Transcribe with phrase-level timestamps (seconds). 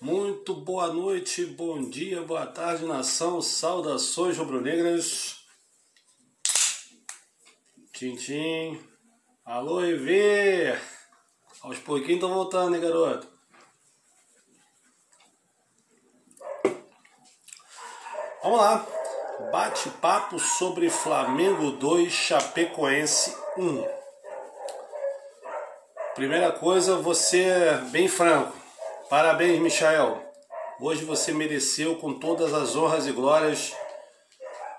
[0.00, 5.40] Muito boa noite, bom dia, boa tarde, nação, saudações rubro-negras.
[7.92, 8.80] Tintim.
[9.44, 10.78] Alô, EV!
[11.62, 13.26] Aos pouquinhos estão voltando, hein, garoto?
[18.40, 18.86] Vamos lá.
[19.50, 23.84] Bate-papo sobre Flamengo 2, Chapecoense 1.
[26.14, 28.67] Primeira coisa, você bem franco.
[29.08, 30.22] Parabéns, Michael.
[30.78, 33.72] Hoje você mereceu, com todas as honras e glórias,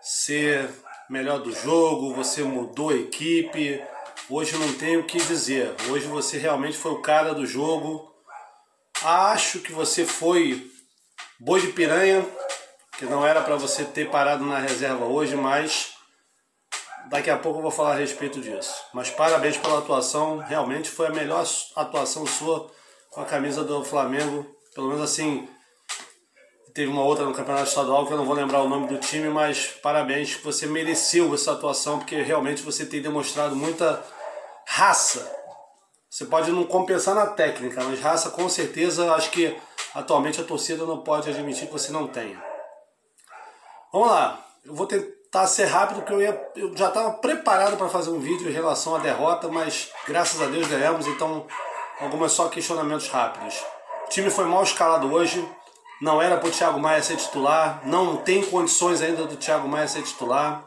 [0.00, 0.68] ser
[1.08, 2.12] melhor do jogo.
[2.14, 3.80] Você mudou a equipe.
[4.28, 5.72] Hoje não tenho o que dizer.
[5.88, 8.12] Hoje você realmente foi o cara do jogo.
[9.04, 10.72] Acho que você foi
[11.38, 12.26] boi de piranha,
[12.98, 15.92] que não era para você ter parado na reserva hoje, mas
[17.10, 18.74] daqui a pouco eu vou falar a respeito disso.
[18.92, 20.38] Mas parabéns pela atuação.
[20.38, 22.74] Realmente foi a melhor atuação sua
[23.16, 24.44] com a camisa do Flamengo,
[24.74, 25.48] pelo menos assim.
[26.74, 29.30] Teve uma outra no Campeonato Estadual que eu não vou lembrar o nome do time,
[29.30, 34.04] mas parabéns, você mereceu essa atuação, porque realmente você tem demonstrado muita
[34.66, 35.34] raça.
[36.10, 39.56] Você pode não compensar na técnica, mas raça com certeza acho que
[39.94, 42.38] atualmente a torcida não pode admitir que você não tenha.
[43.90, 47.88] Vamos lá, eu vou tentar ser rápido, porque eu, ia, eu já estava preparado para
[47.88, 51.46] fazer um vídeo em relação à derrota, mas graças a Deus ganhamos, então
[52.00, 53.54] algumas só questionamentos rápidos.
[54.06, 55.46] O time foi mal escalado hoje,
[56.00, 59.88] não era para o Thiago Maia ser titular, não tem condições ainda do Thiago Maia
[59.88, 60.62] ser titular.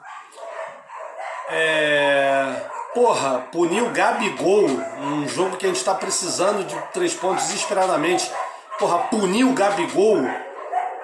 [1.49, 2.66] É...
[2.94, 8.30] Porra, punir o Gabigol, um jogo que a gente está precisando de três pontos desesperadamente.
[8.80, 10.27] Porra, punir o Gabigol,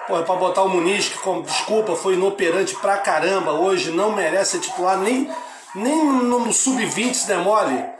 [0.08, 4.52] porra, para botar o Muniz, que, com, desculpa, foi inoperante pra caramba hoje, não merece
[4.52, 5.30] ser titular, nem,
[5.74, 7.95] nem no sub-20 se demole.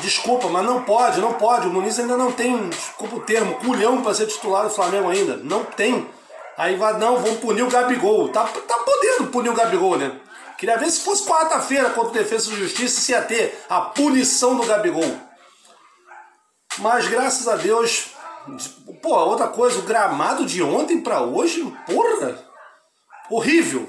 [0.00, 1.68] Desculpa, mas não pode, não pode.
[1.68, 5.36] O Muniz ainda não tem, desculpa o termo, culhão para ser titular do Flamengo ainda.
[5.36, 6.08] Não tem.
[6.56, 8.30] Aí vai, não, vamos punir o Gabigol.
[8.30, 10.18] Tá, tá podendo punir o Gabigol, né?
[10.56, 14.56] Queria ver se fosse quarta-feira contra o Defesa e Justiça se ia ter a punição
[14.56, 15.16] do Gabigol.
[16.78, 18.12] Mas graças a Deus.
[19.02, 22.42] Pô, outra coisa, o gramado de ontem para hoje, porra!
[23.30, 23.88] Horrível.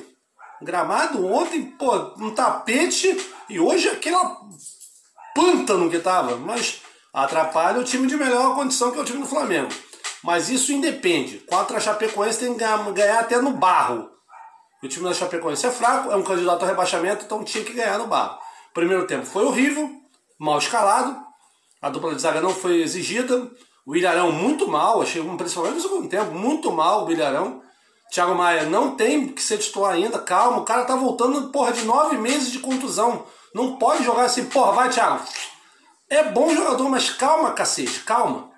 [0.62, 3.18] Gramado ontem, pô, um tapete
[3.50, 4.38] e hoje aquela
[5.40, 6.82] pântano que tava, mas
[7.14, 9.70] atrapalha o time de melhor condição que é o time do Flamengo.
[10.22, 11.38] Mas isso independe.
[11.50, 14.10] Contra a Chapecoense tem que ganhar, até no barro.
[14.84, 17.98] O time da Chapecoense é fraco, é um candidato ao rebaixamento, então tinha que ganhar
[17.98, 18.38] no barro.
[18.74, 19.90] Primeiro tempo foi horrível,
[20.38, 21.18] mal escalado,
[21.82, 23.50] a dupla de zaga não foi exigida,
[23.86, 27.62] o Ilharão muito mal, achei principalmente no segundo tempo, muito mal o Ilharão.
[28.12, 31.84] Thiago Maia não tem que ser titular ainda, calma, o cara tá voltando, porra, de
[31.86, 33.26] nove meses de contusão.
[33.54, 35.24] Não pode jogar assim, porra, vai, Thiago.
[36.10, 38.52] É bom jogador, mas calma, cacete, calma.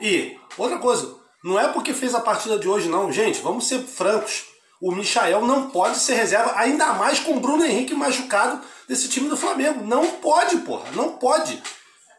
[0.00, 3.12] E, outra coisa, não é porque fez a partida de hoje, não.
[3.12, 4.44] Gente, vamos ser francos.
[4.80, 9.28] O Michael não pode ser reserva, ainda mais com o Bruno Henrique machucado desse time
[9.28, 9.84] do Flamengo.
[9.84, 11.62] Não pode, porra, não pode.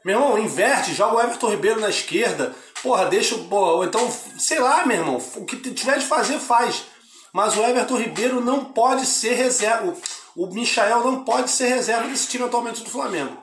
[0.04, 2.56] Meu irmão, inverte, joga o Everton Ribeiro na esquerda.
[2.82, 3.54] Porra, deixa o.
[3.54, 6.84] Ou então, sei lá, meu irmão, o que tiver de fazer, faz.
[7.34, 9.96] Mas o Everton Ribeiro não pode ser reserva.
[10.36, 13.38] O Michael não pode ser reserva desse time atualmente do Flamengo.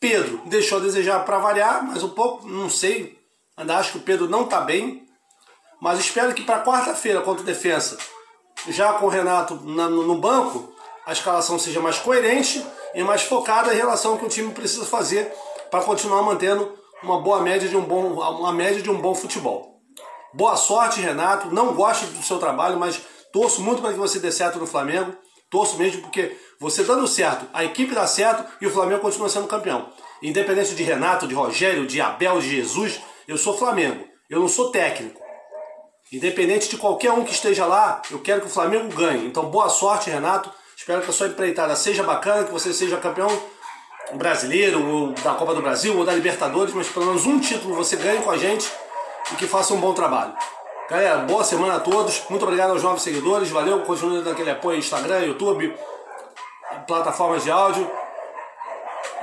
[0.00, 3.18] Pedro deixou a desejar para variar, mas um pouco, não sei.
[3.56, 5.06] Ainda acho que o Pedro não está bem.
[5.80, 7.98] Mas espero que para quarta-feira contra o Defensa,
[8.68, 10.72] já com o Renato na, no banco,
[11.04, 12.64] a escalação seja mais coerente
[12.94, 15.32] e mais focada em relação ao que o time precisa fazer
[15.70, 16.72] para continuar mantendo
[17.02, 19.80] uma boa média de um bom, uma média de um bom futebol.
[20.32, 21.52] Boa sorte, Renato.
[21.52, 23.00] Não gosto do seu trabalho, mas
[23.32, 25.14] torço muito para que você dê certo no Flamengo.
[25.52, 29.46] Torço mesmo porque você dando certo, a equipe dá certo e o Flamengo continua sendo
[29.46, 29.92] campeão.
[30.22, 32.98] Independente de Renato, de Rogério, de Abel, de Jesus,
[33.28, 34.02] eu sou Flamengo.
[34.30, 35.20] Eu não sou técnico.
[36.10, 39.26] Independente de qualquer um que esteja lá, eu quero que o Flamengo ganhe.
[39.26, 40.50] Então, boa sorte, Renato.
[40.74, 43.28] Espero que a sua empreitada seja bacana, que você seja campeão
[44.14, 47.96] brasileiro, ou da Copa do Brasil, ou da Libertadores, mas pelo menos um título você
[47.96, 48.72] ganhe com a gente
[49.30, 50.32] e que faça um bom trabalho.
[50.90, 52.24] Galera, boa semana a todos.
[52.28, 53.50] Muito obrigado aos novos seguidores.
[53.50, 55.74] Valeu, continue dando aquele apoio Instagram, YouTube,
[56.86, 57.90] plataformas de áudio.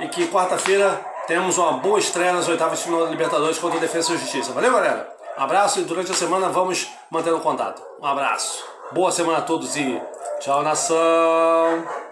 [0.00, 3.80] E que quarta-feira temos uma boa estreia nas oitavas de final da Libertadores contra a
[3.80, 4.52] Defesa e Justiça.
[4.52, 5.08] Valeu, galera.
[5.36, 7.82] Abraço e durante a semana vamos mantendo contato.
[8.00, 8.64] Um abraço.
[8.92, 10.02] Boa semana a todos e
[10.40, 12.09] tchau, nação.